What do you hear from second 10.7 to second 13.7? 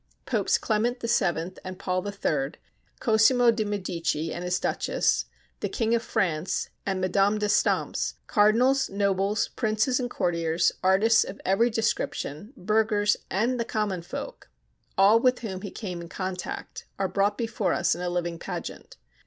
artists of every description, burghers and the